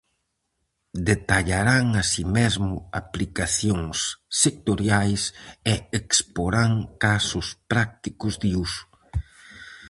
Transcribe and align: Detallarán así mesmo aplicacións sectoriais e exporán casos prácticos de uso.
Detallarán 1.09 1.85
así 2.03 2.23
mesmo 2.37 2.73
aplicacións 3.01 3.97
sectoriais 4.43 5.21
e 5.73 5.75
exporán 5.99 6.71
casos 7.03 7.47
prácticos 7.71 8.33
de 8.43 8.49
uso. 8.65 8.85